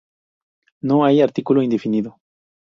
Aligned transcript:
No 0.81 1.05
hay 1.05 1.21
artículo 1.21 1.61
indefinido. 1.61 2.17